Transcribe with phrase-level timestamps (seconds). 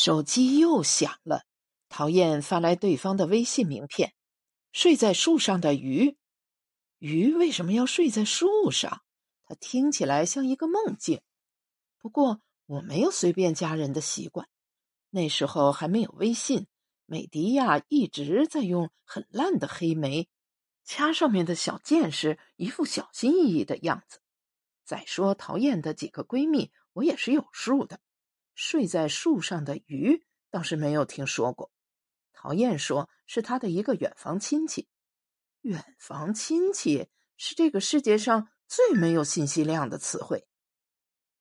[0.00, 1.42] 手机又响了，
[1.88, 4.14] 陶燕发来对方的微信名片
[4.70, 6.16] ：“睡在树上的鱼，
[6.98, 9.02] 鱼为什么要睡在树上？
[9.44, 11.20] 它听起来像一个梦境。
[11.98, 14.48] 不过我没有随便加人的习惯，
[15.10, 16.68] 那时候还没有微信。
[17.04, 20.28] 美迪亚一直在用很烂的黑莓，
[20.84, 24.20] 掐上面的小剑时一副小心翼翼的样子。
[24.84, 27.98] 再说陶燕的几个闺蜜，我也是有数的。”
[28.58, 31.70] 睡在树上的鱼倒是没有听说过。
[32.32, 34.88] 陶燕说是他的一个远房亲戚。
[35.60, 40.48] 远房亲戚是这个世界上最没有信息量的词汇。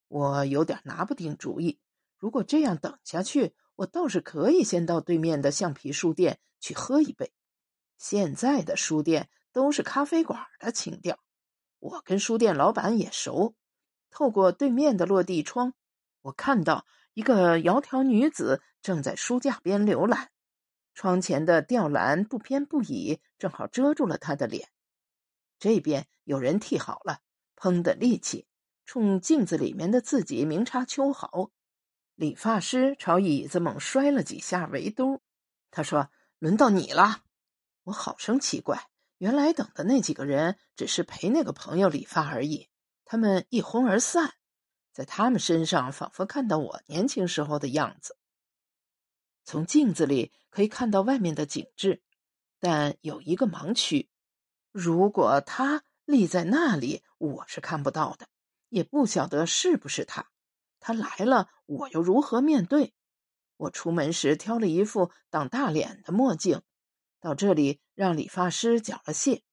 [0.07, 1.79] 我有点拿不定主意。
[2.17, 7.33] 如果这样等下去，我倒是可以先到对面的橡皮书店去喝一杯。
[7.97, 11.17] 现在的书店都是咖啡馆的情调。
[11.79, 13.55] 我跟书店老板也熟。
[14.11, 15.73] 透过对面的落地窗，
[16.21, 16.85] 我看到。
[17.17, 20.29] 一个窈窕女子正在书架边浏览，
[20.93, 24.69] 窗前的吊篮不偏不倚，正好遮住了她的脸。
[25.57, 27.21] 这边有人剃好了，
[27.55, 28.45] 砰的力气，
[28.85, 31.49] 冲镜子里面的自己明察秋毫。
[32.13, 35.23] 理发师朝椅子猛摔了几下围兜，
[35.71, 37.23] 他说：“轮到你了。”
[37.85, 42.69] 我好生奇怪，原来等的那几个人只是陪那个朋友理发而已，
[43.05, 44.35] 他们一哄而散。
[44.97, 48.17] 在他们身上，仿佛看到我年轻时候的样子。
[49.45, 52.01] 从镜子里可以看到外面的景致，
[52.57, 54.09] 但有一个盲区：
[54.71, 58.27] 如果他立在那里，我是看不到的，
[58.69, 60.31] 也不晓得是不是他。
[60.79, 62.95] 他来了，我又如何面对？
[63.57, 66.63] 我出门时挑了一副挡大脸的墨镜，
[67.19, 69.43] 到这里让理发师缴了械。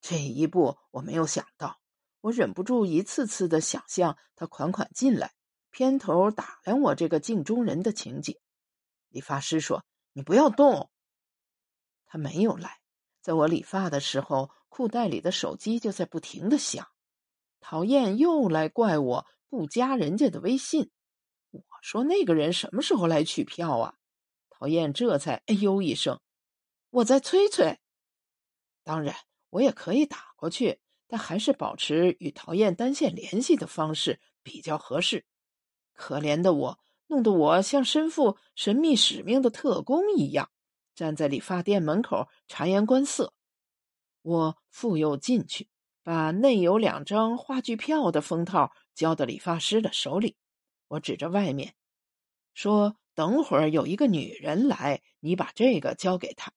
[0.00, 1.80] 这一步我没有想到。
[2.24, 5.34] 我忍不住一次次的想象他款款进来，
[5.68, 8.38] 偏头打量我这个镜中人的情景。
[9.10, 10.90] 理发师说：“你不要动。”
[12.06, 12.80] 他没有来。
[13.20, 16.88] 在我理发的时候，裤袋里的手机就在不停的响。
[17.60, 20.90] 讨厌，又来怪我不加人家的微信。
[21.50, 23.96] 我说：“那个人什么时候来取票啊？”
[24.48, 26.18] 讨厌，这才哎呦一声
[26.88, 27.78] ：“我在催催。”
[28.82, 29.14] 当然，
[29.50, 30.80] 我也可以打过去。
[31.14, 35.24] 但还是保持与陶燕单线联系的方式比较合适。
[35.92, 40.50] 可怜的我，弄得我像身负神秘使命的特工一样，
[40.96, 43.32] 站在理发店门口察言观色。
[44.22, 45.68] 我复又进去，
[46.02, 50.36] 把内有两张话剧票的封套交到理发师的手里。
[50.88, 51.76] 我指着外面
[52.54, 56.52] 说：“等会儿有一个女人来，你把这个交给她。”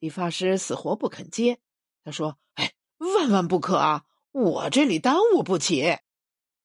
[0.00, 1.58] 理发师死活不肯接。
[2.02, 4.04] 他说：“哎。”万万不可啊！
[4.32, 5.98] 我这里耽误不起。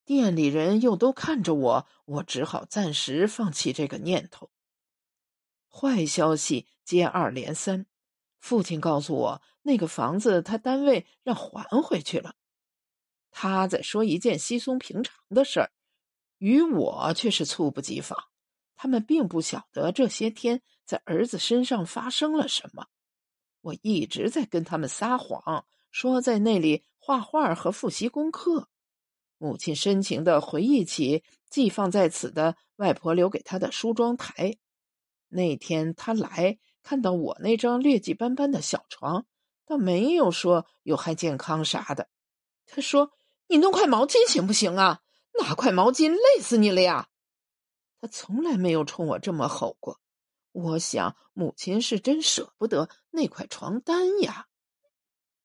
[0.06, 4.50] 店里人又都看着我，我只好暂时放弃这个念头。
[5.72, 7.86] 坏消息接二连三，
[8.40, 12.34] 父亲告诉我，那个房子他单位让还回去了。
[13.30, 15.72] 他在说一件稀松平常的事儿，
[16.40, 18.18] 与我却是猝不及防。
[18.76, 22.88] 他们并不晓得这些天在儿子身上发生了什么。
[23.62, 25.66] 我一直在跟他们撒谎。
[25.92, 28.70] 说在那里画画和复习功课，
[29.38, 34.58] 母亲深情的回忆起寄放在此的外婆留给她的梳妆台。
[35.28, 39.26] 那天他来看到我那张劣迹斑斑的小床，
[39.66, 42.10] 倒没有说有害健康啥的。
[42.66, 43.12] 他说
[43.48, 45.02] ：“你弄块毛巾行不行啊？
[45.40, 47.10] 拿块毛巾累死你了呀！”
[48.02, 50.00] 他从来没有冲我这么吼过。
[50.52, 54.48] 我想母亲是真舍不得那块床单呀。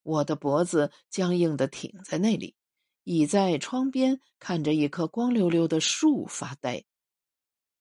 [0.04, 2.54] 我的脖子僵硬的挺在那里，
[3.02, 6.84] 倚在窗边看着一棵光溜溜的树发呆。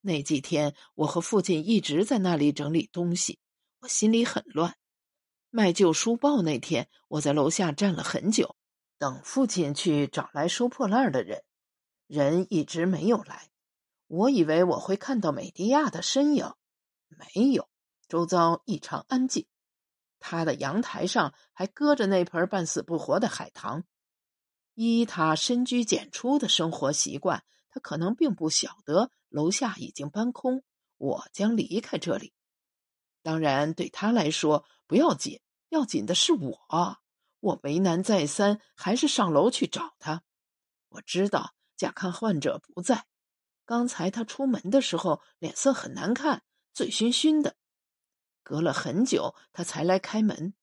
[0.02, 3.40] 那几天，我和父亲一直在那里整理东西，
[3.82, 4.76] 我心里很乱。
[5.50, 8.56] 卖旧书报那天，我在楼下站了很久，
[8.98, 11.44] 等父亲去找来收破烂的人，
[12.08, 13.50] 人一直没有来。
[14.08, 16.54] 我以为我会看到美迪亚的身影，
[17.10, 17.70] 没有，
[18.08, 19.46] 周遭异常安静。
[20.26, 23.84] 他的阳台上还搁着那盆半死不活的海棠。
[24.74, 30.64] 依他深居简出的生活习惯，他可能并不晓得楼下已经搬空，
[30.98, 32.32] 我将离开这里。
[33.22, 37.02] 当然，对他来说不要紧，要紧的是我。
[37.42, 40.24] 我为难再三，还是上楼去找他。
[40.88, 43.06] 我知道甲亢患者不在。
[43.66, 46.44] 刚才他出门的时候脸色很难看，
[46.74, 47.58] 醉醺醺的。
[48.44, 50.54] 隔了很久，他才来开门。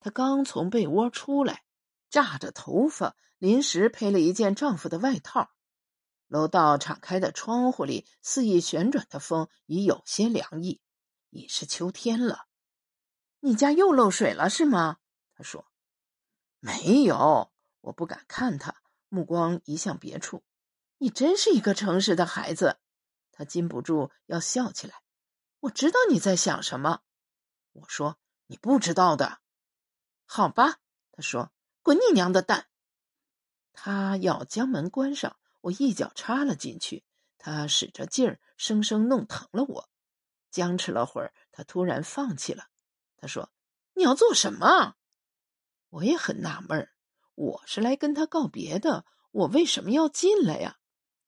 [0.00, 1.64] 他刚从被窝出来，
[2.08, 5.50] 炸着头发，临时披了一件丈夫的外套。
[6.26, 10.80] 楼道敞开的窗户里肆意旋转的风已有些凉意，
[11.30, 12.46] 已是秋天了。
[13.40, 14.98] 你家又漏水了是吗？
[15.36, 15.66] 他说。
[16.60, 17.52] 没有，
[17.82, 18.76] 我不敢看他，
[19.10, 20.42] 目光移向别处。
[20.96, 22.78] 你真是一个诚实的孩子。
[23.32, 24.94] 他禁不住要笑起来。
[25.60, 27.02] 我知道你在想什么。
[27.74, 29.40] 我说你不知道的。
[30.24, 30.80] 好吧，
[31.12, 31.52] 他说。
[31.82, 32.68] 滚你娘的蛋！
[33.74, 37.04] 他要将门关上，我一脚插了进去。
[37.36, 39.90] 他使着劲儿，生生弄疼了我。
[40.50, 42.68] 僵持了会儿，他突然放弃了。
[43.18, 43.52] 他说
[43.92, 44.94] ：“你要做什么？”
[45.90, 46.94] 我也很纳闷儿。
[47.34, 50.78] 我是来跟他告别的，我为什么要进来呀？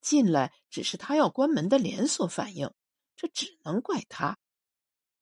[0.00, 2.72] 进来只是他要关门的连锁反应，
[3.14, 4.38] 这只能怪他。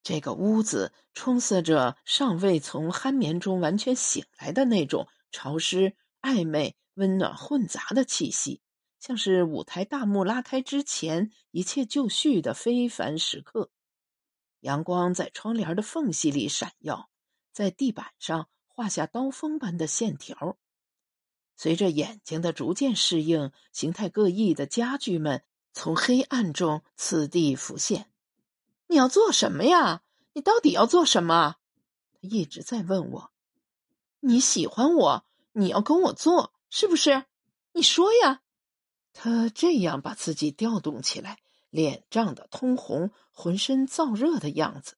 [0.05, 5.09] 这个屋子充塞着尚未从酣眠中完全醒来的那种。
[5.33, 8.61] 潮湿、暧昧、温暖混杂的气息，
[9.01, 13.73] 像是舞台大幕拉开之前一切就绪的非凡时刻。
[14.61, 17.11] 阳光在窗帘的缝隙里闪耀，
[17.53, 20.57] 在地板上画下刀锋般的线条。
[21.57, 25.43] 随着眼睛的逐渐适应，形态各异的家具们
[25.73, 28.14] 从黑暗中次第浮现。
[28.87, 30.03] 你要做什么呀？
[30.33, 31.57] 你到底要做什么？
[32.13, 33.31] 他一直在问我。
[34.21, 37.25] 你喜欢我，你要跟我做，是不是？
[37.73, 38.43] 你说呀。
[39.13, 41.39] 他这样把自己调动起来，
[41.71, 44.97] 脸涨得通红，浑身燥热的样子。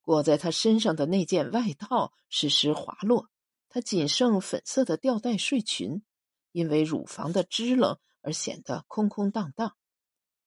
[0.00, 3.28] 裹在他身上的那件外套时时滑落，
[3.68, 6.04] 他仅剩粉色的吊带睡裙，
[6.52, 9.76] 因为乳房的支棱而显得空空荡荡。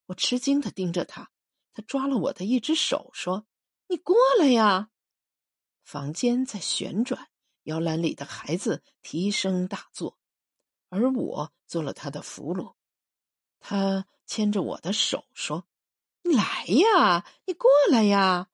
[0.06, 1.30] 我吃惊的盯着他，
[1.72, 3.46] 他抓了我的一只手，说
[3.88, 4.90] ：“你过来呀。”
[5.82, 7.28] 房间在旋转。
[7.64, 10.18] 摇篮里的孩子啼声大作，
[10.88, 12.74] 而我做了他的俘虏。
[13.60, 15.68] 他牵着我的手说
[16.24, 18.48] ：“你来呀，你过来呀！”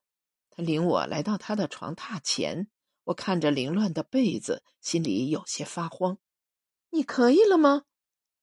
[0.51, 2.69] 他领我来到他的床榻前，
[3.05, 6.19] 我看着凌乱的被子，心里有些发慌。
[6.91, 7.85] “你可以了吗？”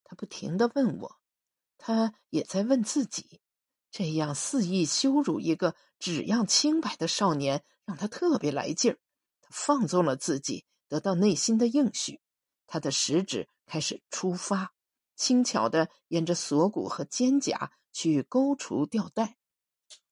[0.06, 1.20] 他不停的问我，
[1.78, 3.42] 他也在问自己。
[3.94, 8.98] 这样肆意羞辱一个纸样清白的少年，让他特别来劲儿。
[9.52, 12.20] 放纵了自己，得到内心的应许，
[12.66, 14.74] 他的食指开始出发，
[15.16, 19.38] 轻巧的沿着锁骨和肩胛去勾除吊带。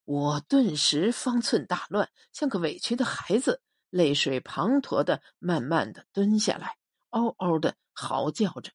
[0.05, 6.77] 我顿时方寸大乱，像个委屈的孩子，泪水滂沱的慢慢的蹲下来，
[7.09, 8.71] 嗷嗷的嚎叫着。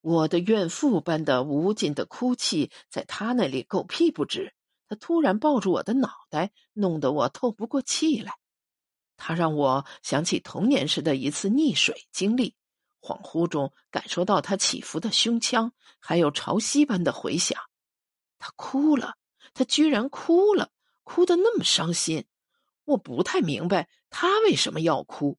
[0.00, 4.54] 我的怨妇般的无尽的哭泣，在他那里狗屁不止。
[4.86, 8.32] 他突然抱住我的脑袋，弄得我透不过气来。
[9.16, 12.54] 他让我想起童年时的一次溺水经历，
[13.02, 17.60] 恍惚中感受到他起伏的胸腔，还有潮汐般的回响。
[18.38, 19.16] 他哭了，
[19.52, 20.70] 他居然哭了，
[21.02, 22.26] 哭得那么伤心。
[22.84, 25.36] 我不太明白他为什么要哭。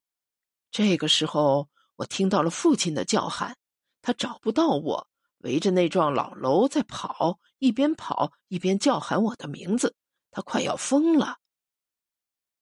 [0.70, 3.56] 这个时候，我听到了父亲的叫喊，
[4.02, 5.08] 他找不到我，
[5.38, 9.94] 围着那幢老楼在跑，一边跑一边叫喊我的名字。
[10.30, 11.38] 他快要疯了。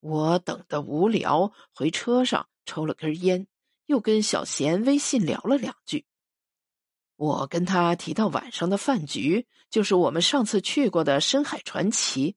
[0.00, 3.46] 我等得无聊，回车上抽了根烟，
[3.86, 6.06] 又跟小贤微信聊了两句。
[7.16, 12.36] 我跟他提到晚上的饭局，就是我们上次去过的深海传奇。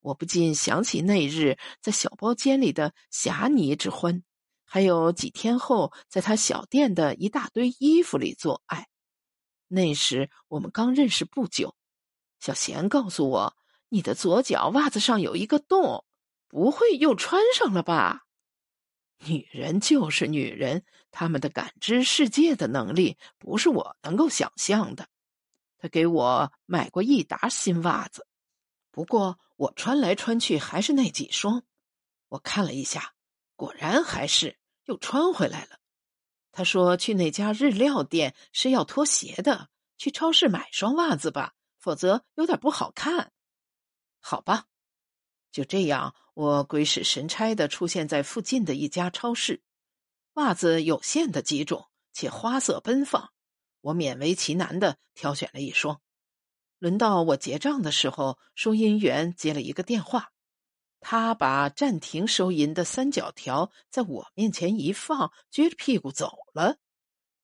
[0.00, 4.24] 我不禁想起那日在小包间里的侠尼之欢，
[4.72, 8.86] 还有几天后在他小店的一大堆衣服里做爱。
[9.66, 11.74] 那时我们刚认识不久，
[12.38, 13.56] 小贤告诉我，
[13.88, 16.04] 你的左脚袜子上有一个洞。
[16.46, 18.26] 不会又穿上了吧？
[19.24, 25.08] 女人就是女人，她们的感知世界的能力不是我能够想象的。
[25.78, 28.26] 他给我买过一沓新袜子，
[28.90, 31.62] 不过我穿来穿去还是那几双。
[32.28, 33.14] 我看了一下，
[33.54, 34.58] 果然还是
[34.90, 35.78] 又穿回来了。
[36.50, 43.32] 他说去那家日料店是要脱鞋的，去超市买双袜子吧，否则有点不好看。
[44.18, 44.66] 好吧。
[45.52, 49.62] 就这样，我鬼使神差的出现在附近的一家超市。
[50.34, 53.30] 袜子有限的几种，且花色奔放，
[53.82, 56.00] 我勉为其难的挑选了一双。
[56.78, 60.32] 轮到我结账的时候，收银员接了一个电话，
[61.00, 66.76] 他把暂停收银的三角条在我面前一放，撅着屁股走了。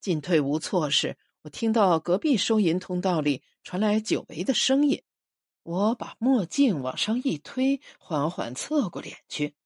[0.01, 5.03] 进退无措时，我听到隔壁收银通道里传来久违的声音。
[5.63, 9.57] 我把墨镜往上一推，缓缓侧过脸去。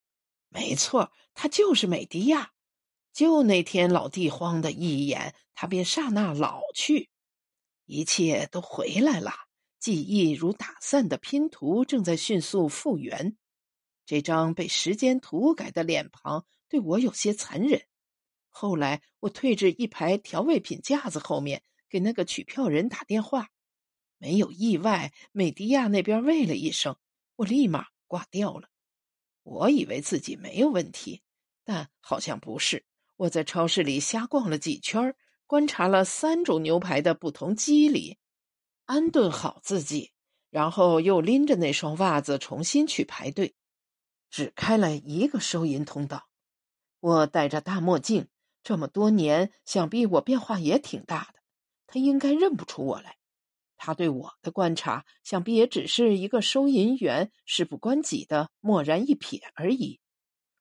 [0.49, 2.52] 没错，他就是美迪亚。
[3.12, 7.11] 就那天老地荒的一眼，他便刹那老去。
[7.85, 9.32] 一切都回来了，
[9.78, 13.37] 记忆如打散的拼图，正在迅速复原。
[14.07, 17.83] 这张被时间涂改的脸庞对我有些残忍。
[18.49, 23.50] 后来，我退至一排调味品架子后面，给那个取票人打电话。
[24.19, 26.97] 没有意外，美迪亚那边喂了一声，
[27.37, 28.69] 我立马挂掉了。
[29.42, 31.23] 我以为自己没有问题，
[31.64, 32.85] 但好像不是。
[33.16, 35.14] 我在超市里瞎逛了几圈，
[35.47, 38.19] 观察了三种牛排的不同机理，
[38.85, 40.12] 安顿好自己，
[40.50, 43.54] 然后又拎着那双袜子重新去排队。
[44.30, 46.28] 只开了一个收银通道。
[47.00, 48.28] 我戴着大墨镜。
[48.62, 51.40] 这么多年，想必我变化也挺大的。
[51.87, 53.16] 他应该认不出我来。
[53.78, 59.99] 他对我的观察，想必也只是一个收银员事不关己的漠然一瞥而已。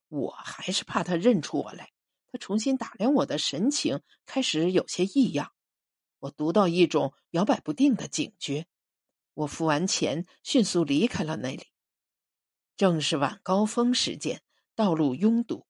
[0.07, 1.91] 我还是怕他认出我来。
[2.31, 5.51] 他重新打量我的神情开始有些异样。
[6.19, 8.65] 我读到一种摇摆不定的警觉。
[9.33, 11.67] 我付完钱，迅速离开了那里。
[12.79, 14.41] 正是晚高峰时间，
[14.73, 15.67] 道路拥堵。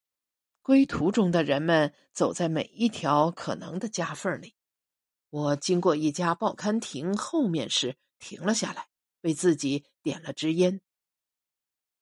[0.62, 4.54] 归途中的人们走在每一条可能的夹缝里。
[5.32, 8.90] 我经过一家报刊亭后面时，停了下来，
[9.22, 10.82] 为自己点了支烟。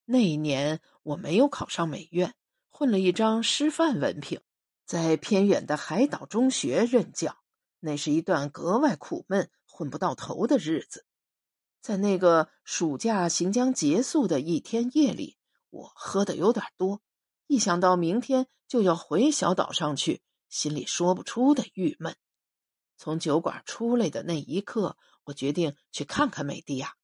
[0.03, 2.35] 那一年我没有考上美院，
[2.67, 4.41] 混了一张师范文凭，
[4.83, 7.37] 在偏远的海岛中学任教。
[7.79, 11.05] 那是一段格外苦闷、混不到头的日子。
[11.87, 15.37] 在那个暑假行将结束的一天夜里，
[15.69, 16.99] 我喝的有点多。
[17.47, 22.17] 一想到明天就要回小岛上去，心里说不出的郁闷。
[22.97, 26.95] 从酒馆出来的那一刻，我决定去看看美蒂亚。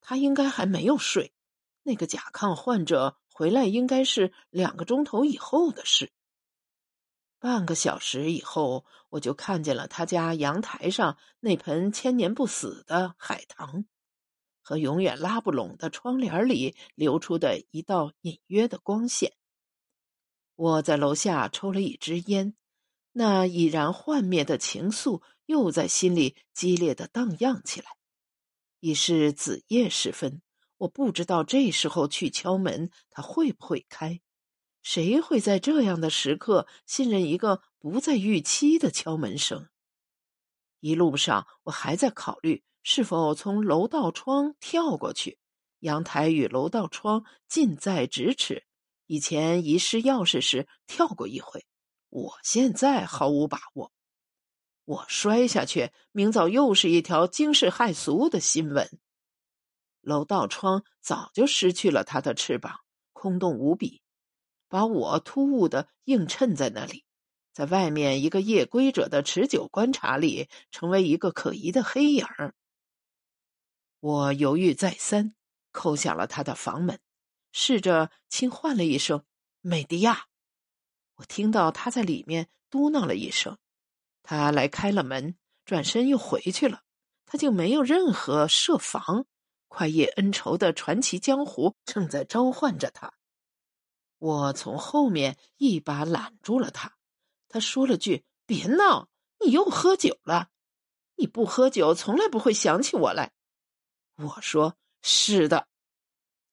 [0.00, 1.34] 她应该还没有睡。
[1.82, 6.10] 那个甲亢患者回来应该是两个钟头以后的事。
[7.38, 13.84] 半个小时以后，我就看见了他家阳台上那盆千年不死的海棠，
[14.64, 19.34] 和永远拉不拢的窗帘里流出的一道隐约的光线。
[20.56, 22.56] 我在楼下抽了一支烟，
[23.12, 27.86] 那已然幻灭的情愫又在心里激烈的荡漾起来。
[28.80, 30.40] 已是子夜时分，
[30.78, 34.20] 我不知道这时候去敲门，他会不会开？
[34.82, 39.68] 谁会在这样的时刻信任一个不再预期的敲门声？
[40.80, 45.38] 一路上，我还在考虑是否从楼道窗跳过去。
[45.80, 48.64] 阳台与楼道窗近在咫尺。
[49.06, 51.66] 以前遗失钥匙时跳过一回，
[52.10, 53.90] 我现在毫无把握。
[54.84, 58.98] 我摔下去，明早又是一条惊世骇俗的新闻。
[60.00, 62.80] 楼道窗早就失去了它的翅膀，
[63.12, 64.02] 空洞无比，
[64.68, 67.04] 把我突兀的映衬在那里，
[67.52, 72.54] 在外面一个夜归者的持久观察里，成为一个可疑的黑影儿。
[74.04, 75.34] 我犹豫再三，
[75.72, 77.00] 叩响了他的房门。
[77.52, 79.24] 试着轻唤了一声
[79.62, 80.26] “美迪亚”，
[81.16, 83.56] 我听到他在里面嘟囔了一声。
[84.22, 86.82] 他来开了门，转身又回去了。
[87.24, 89.24] 他竟没有任何设防，
[89.68, 93.14] 快意恩仇的传奇江湖正在召唤着他。
[94.18, 96.94] 我从后面一把揽住了他。
[97.48, 99.08] 他说了句：“别闹，
[99.40, 100.50] 你又喝酒了。
[101.16, 103.32] 你不喝酒，从来不会想起我来。”
[104.16, 105.66] 我说：“是的。”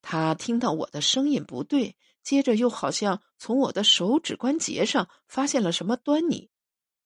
[0.01, 6.49] 他听到我的声音不对，接着又好像从我的手指关节上发现了什么端倪。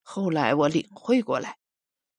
[0.01, 1.57] 后来我领会过来，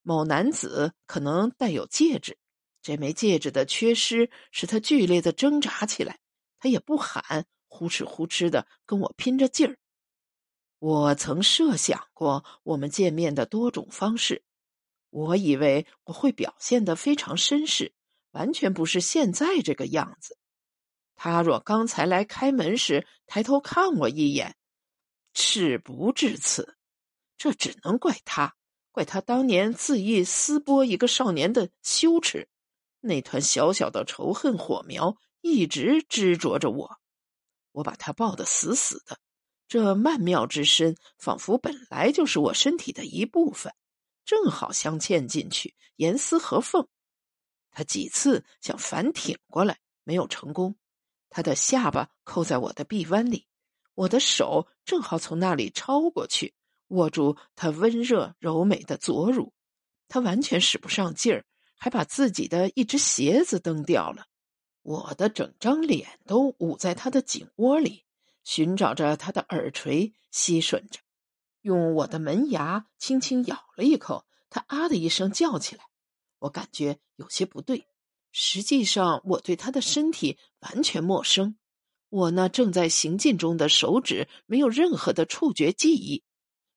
[0.02, 2.36] 某男子可能带有戒指，
[2.82, 6.18] 这枚戒指的缺失使他剧烈的挣扎起来。
[6.58, 9.78] 他也不喊，呼哧呼哧的跟我拼着劲儿。
[10.78, 14.44] 我曾设想过我们见面的多种方式，
[15.10, 17.94] 我以为我会表现得非常绅士，
[18.36, 20.36] 完全不是现在这个样子。
[21.14, 24.54] 他若刚才来开门时抬头看我一眼，
[25.32, 26.76] 事不至此。
[27.38, 28.54] 这只能怪他，
[28.92, 32.48] 怪他当年恣意撕剥一个少年的羞耻。
[33.00, 36.98] 那团小小的仇恨火苗一直执着着我，
[37.72, 39.18] 我把他抱得死死的。
[39.66, 43.72] 这曼妙之身，仿佛本来就是我身体的一部分，
[44.26, 46.86] 正好镶嵌进去，严丝合缝。
[47.76, 50.76] 他几次想反挺过来，没有成功。
[51.28, 53.46] 他的下巴扣在我的臂弯里，
[53.94, 56.54] 我的手正好从那里超过去，
[56.86, 59.52] 握住他温热柔美的左乳。
[60.08, 61.44] 他完全使不上劲儿，
[61.76, 64.24] 还把自己的一只鞋子蹬掉了。
[64.80, 68.06] 我的整张脸都捂在他的颈窝里，
[68.42, 71.00] 寻找着他的耳垂，吸吮着，
[71.60, 74.24] 用我的门牙轻轻咬了一口。
[74.48, 75.84] 他啊的一声叫起来，
[76.38, 77.86] 我感觉有些不对。
[78.32, 81.56] 实际上，我对他的身体完全陌生。
[82.08, 86.22] 我那正在行进中的手指没有任何的触觉记忆。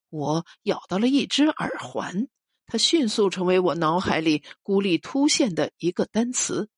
[0.10, 2.28] 我咬到了一只耳环，
[2.66, 6.70] 它迅速成为我脑海里孤立突现的一个单词。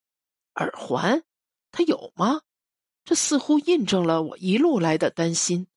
[0.55, 1.23] 耳环，
[1.71, 2.41] 他有吗？
[3.05, 5.67] 这似乎印证了我一路来的担心。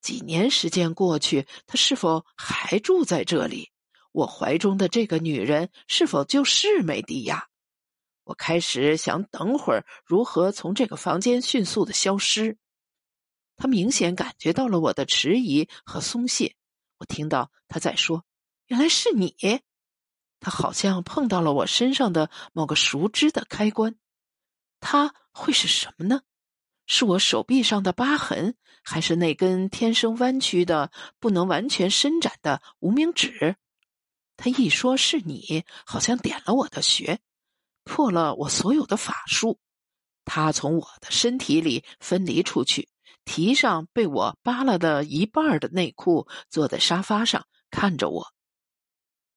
[0.00, 3.71] 几年时间过去，他是否还住在这里？
[4.12, 7.48] 我怀中的这个女人是否就是美迪亚？
[8.24, 12.56] 我开始想，等会儿如何从这个房间迅速的消失。
[13.56, 16.54] 他明显感觉到了我的迟疑和松懈。
[16.98, 18.24] 我听到他在说
[18.68, 19.34] ：“原来是你。”
[20.40, 23.96] 他好像碰到了我身上的某个熟知的开关。
[24.80, 26.22] 他会是什么呢？
[26.86, 30.90] 是我手臂上的疤痕，还是那根天生弯曲的、
[31.20, 33.56] 不能完全伸展的无名指？
[34.44, 37.20] 他一说是你，好像点了我的穴，
[37.84, 39.60] 破了我所有的法术。
[40.24, 42.88] 他从我的身体里分离出去，
[43.24, 48.32] 提上被我扒拉的一半的内裤，坐在沙发上看着我。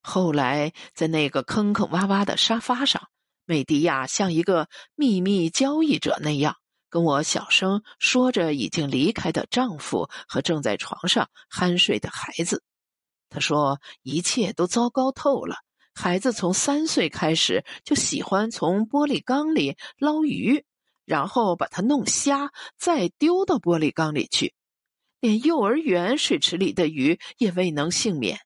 [0.01, 3.07] 后来，在那个坑坑洼洼的沙发上。
[3.45, 6.57] 美迪亚像一个秘密交易者那样
[6.89, 12.63] 跟我小声说着已经离开的丈夫和正在床上酣睡的孩子。
[13.29, 15.57] 他说：“一切都糟糕透了。
[15.93, 20.65] 孩子从三岁开始就喜欢从玻璃缸里捞鱼，
[21.05, 24.53] 然后把它弄瞎，再丢到玻璃缸里去。
[25.19, 28.39] 连幼儿园水池里的鱼也未能幸免。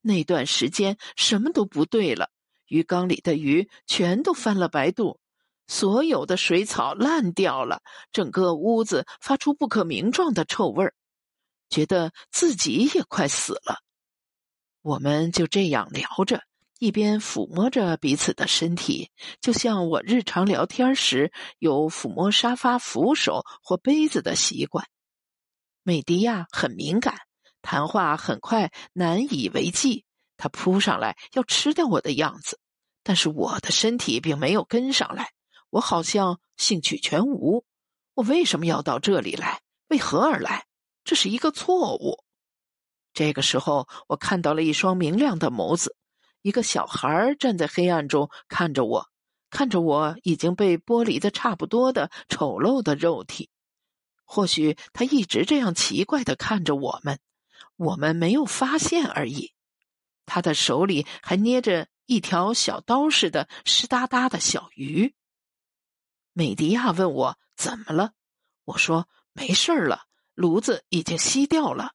[0.00, 2.30] 那段时间什么都不对了。”
[2.68, 5.20] 鱼缸里的鱼全都翻了白肚，
[5.68, 7.80] 所有的水草烂掉了，
[8.10, 10.92] 整个屋子发出不可名状的臭味儿，
[11.70, 13.85] 觉得自己也快死了。
[14.86, 16.44] 我们就这样聊着，
[16.78, 24.86] 一边抚摸着彼此的身体，就像我日常聊天时有抚摸沙发扶手或杯子的习惯。
[25.82, 27.16] 美迪亚很敏感，
[27.62, 30.04] 谈话很快难以为继。
[30.36, 32.60] 他扑上来要吃掉我的样子，
[33.02, 35.30] 但是我的身体并没有跟上来。
[35.70, 37.64] 我好像兴趣全无。
[38.14, 39.62] 我为什么要到这里来？
[39.88, 40.64] 为何而来？
[41.02, 42.22] 这是一个错误。
[43.16, 45.96] 这个时候，我看到了一双明亮的眸子。
[46.42, 49.08] 一个小孩站在黑暗中看着我，
[49.48, 53.48] 看着我已经被剥离的差不多的丑陋的肉体。
[54.26, 57.18] 或许他一直这样奇怪的看着我们，
[57.76, 59.54] 我们没有发现而已。
[60.26, 65.14] 他的手里还捏着一条小刀似的湿哒哒的小鱼。
[66.34, 68.12] 美迪亚问我怎么了，
[68.66, 70.02] 我说没事了，
[70.34, 71.92] 炉子已经熄掉了。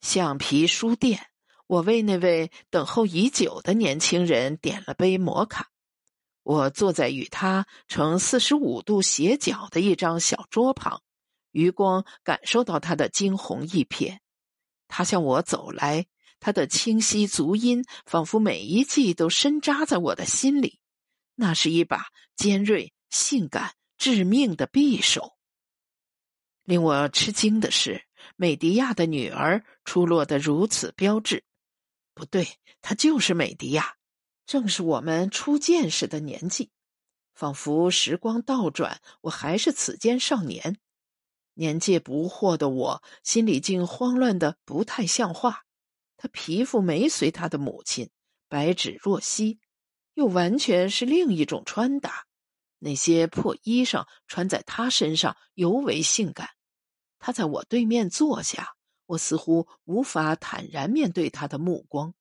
[0.00, 1.26] 橡皮书店，
[1.66, 5.70] 我为那位等候已久的年轻人点了杯摩卡。
[6.42, 11.02] 我坐在与他呈四十五度斜角的一张小桌旁，
[11.52, 14.18] 余光感受到他的惊鸿一瞥。
[14.88, 16.06] 他向我走来。
[16.42, 20.80] 他的清晰足音，仿佛每一季都深扎在我的心里。
[21.34, 25.36] 那是一把尖锐、性感、致命的匕首。
[26.64, 28.06] 令我吃惊的是，
[28.40, 31.44] 美迪亚的女儿出落得如此标致。
[32.14, 32.48] 不对，
[32.80, 33.96] 她就是美迪亚，
[34.46, 36.70] 正是我们初见时的年纪。
[37.34, 40.78] 仿佛时光倒转，我还是此间少年。
[41.52, 45.66] 年届不惑的我，心里竟慌乱的不太像话。
[46.16, 48.08] 他皮肤没随他的母亲，
[48.48, 49.60] 白纸若曦，
[50.14, 52.24] 又完全是另一种穿搭。
[52.78, 56.48] 那些破衣裳穿在他身上尤为性感。
[57.20, 58.74] 他在我对面坐下，
[59.06, 62.14] 我似乎无法坦然面对他的目光。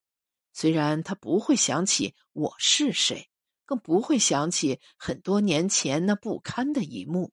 [0.54, 3.30] 虽然他不会想起我是谁，
[3.66, 7.32] 更不会想起很多年前那不堪的一幕。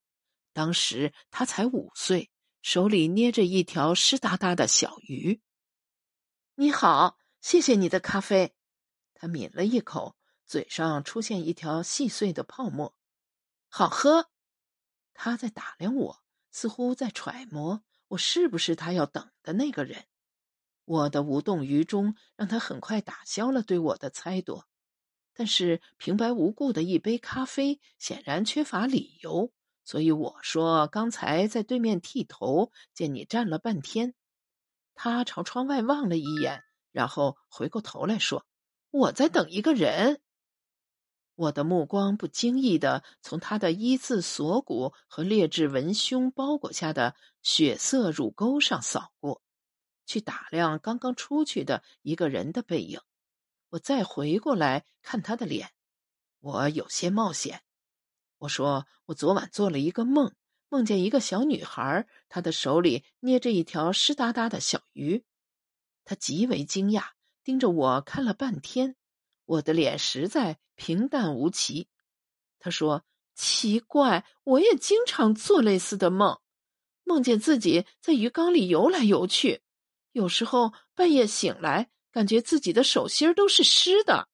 [0.52, 2.30] 当时他才五岁，
[2.62, 5.42] 手里捏着一条湿哒哒的小鱼。
[6.54, 8.54] 你好，谢谢你的咖啡。
[9.12, 12.94] 他抿了一口，嘴上出现一条细碎的泡沫。
[13.68, 14.30] 好喝。
[15.18, 16.22] 他在打量我，
[16.56, 20.06] 似乎在揣摩我是不是他要等的那个人。
[20.86, 24.64] 我的无动于衷让他很快打消了对我的猜度。
[25.34, 29.52] 但是平白无故的一杯咖啡显然缺乏理由，
[29.84, 34.14] 所以我说：“刚才在对面剃头，见你站了半天。”
[34.96, 38.46] 他朝窗外望了一眼，然后回过头来说
[38.90, 40.22] ：“我在等一个人。”
[41.36, 49.42] 我的目光不经意的从他的一字锁骨和劣质文胸包裹下的血色乳沟上扫过，
[50.06, 53.00] 去打量刚刚出去的一个人的背影。
[53.68, 55.72] 我再回过来看他的脸，
[56.40, 57.62] 我有些冒险。
[58.38, 60.34] 我说：“我昨晚做了一个梦，
[60.68, 65.24] 梦见一个小女孩，她的手里捏着一条湿哒哒的小鱼。”
[66.04, 67.10] 他极为惊讶，
[67.42, 68.96] 盯着我看了半天。
[69.46, 71.88] 我的脸实在平淡无奇。
[72.58, 73.04] 他说
[73.34, 76.38] ：“奇怪，我也经常做类似的梦，
[77.04, 79.62] 梦见自己在鱼缸里游来游去，
[80.12, 84.28] 有时候半夜醒来，感觉自己的手心都是湿的。”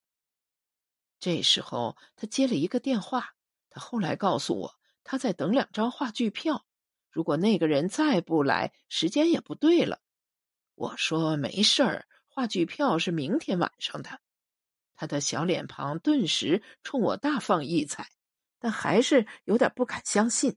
[1.21, 3.35] 这时候，他接了一个电话。
[3.71, 6.67] 他后来告诉我，他在等两张话剧票。
[7.11, 10.01] 如果那个人再不来，时间也不对了。
[10.75, 14.21] 我说没事儿，话剧票是明天晚上的。
[15.03, 18.09] 他的小脸庞顿时冲我大放异彩，
[18.61, 20.57] 但还是有点不敢相信。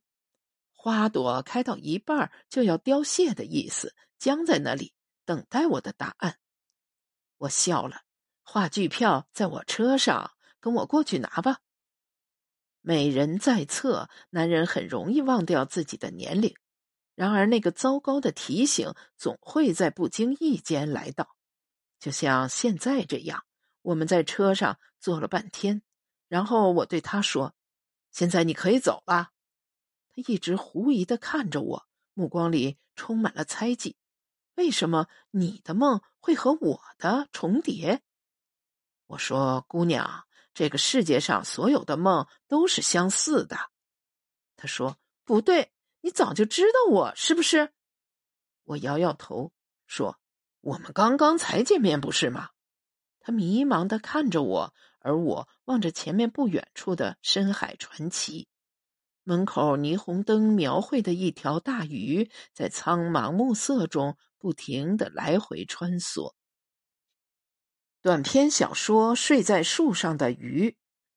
[0.72, 4.94] 花朵开到一半就要凋谢的意思，僵在那里
[5.26, 6.38] 等待我的答案。
[7.38, 8.04] 我笑了，
[8.44, 11.62] 话剧票在我车上，跟我过去拿吧。
[12.82, 16.54] 美人在侧，男人很容易忘掉自己的年龄。
[17.16, 21.36] 然而，那个糟糕的提醒总会在不经意间来到，
[22.00, 23.44] 就像现在这样。
[23.86, 25.84] 我们在车上坐了半天，
[26.28, 27.54] 然后我对他说
[28.10, 29.30] ：“现在你可以走了。”
[30.10, 33.96] 他一直狐疑的看着我，目光里充满了猜忌。
[34.56, 38.02] 为什么你的梦会和我的重叠？
[39.06, 43.58] 我说：“姑娘。”这个世界上所有的梦都是相似的，
[44.56, 47.74] 他说：“不对，你早就知道我是不是？”
[48.64, 49.52] 我摇摇头
[49.86, 50.18] 说
[50.62, 52.52] ：“我们刚刚才见面，不是吗？”
[53.26, 58.48] 他迷茫的看着我，而我望着前面不远处的深海传奇，
[59.24, 66.36] 门口霓虹灯描绘的一条大鱼，在苍茫暮色中不停的来回穿梭。
[68.00, 70.70] 短篇小说《睡在树上的鱼》，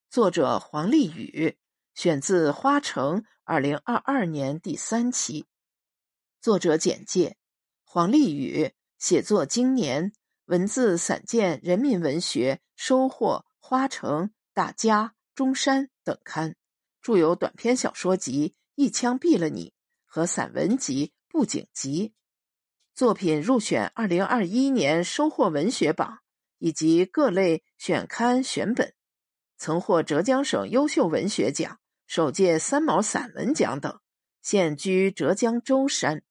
[0.08, 1.58] 作者黄丽宇，
[1.92, 5.44] 选自《花城》二零二二年第三期。
[6.40, 7.36] 作者简介：
[7.84, 10.14] 黄丽宇，写作经年，
[10.48, 16.56] 文字散见《人民文学》《收获》《花城》《大家》《中山》等刊，
[17.02, 19.66] 著有短篇小说集《一枪毙了你》
[20.06, 22.08] 和散文集《布景集》。
[22.94, 26.18] 作品入选二零二一年收获文学榜。
[26.60, 28.92] 以及各类选刊选本，
[29.58, 34.00] 曾获浙江省优秀文学奖、首届三毛散文奖等，
[34.42, 36.24] 现居浙江舟山。